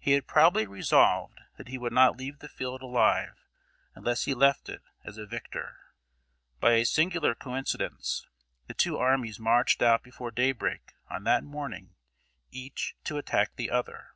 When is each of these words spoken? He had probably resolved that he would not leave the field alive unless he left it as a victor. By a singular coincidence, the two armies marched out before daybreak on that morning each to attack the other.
He 0.00 0.10
had 0.14 0.26
probably 0.26 0.66
resolved 0.66 1.38
that 1.56 1.68
he 1.68 1.78
would 1.78 1.92
not 1.92 2.16
leave 2.16 2.40
the 2.40 2.48
field 2.48 2.82
alive 2.82 3.44
unless 3.94 4.24
he 4.24 4.34
left 4.34 4.68
it 4.68 4.82
as 5.04 5.18
a 5.18 5.24
victor. 5.24 5.76
By 6.58 6.72
a 6.72 6.84
singular 6.84 7.36
coincidence, 7.36 8.26
the 8.66 8.74
two 8.74 8.98
armies 8.98 9.38
marched 9.38 9.80
out 9.80 10.02
before 10.02 10.32
daybreak 10.32 10.94
on 11.08 11.22
that 11.30 11.44
morning 11.44 11.94
each 12.50 12.96
to 13.04 13.18
attack 13.18 13.54
the 13.54 13.70
other. 13.70 14.08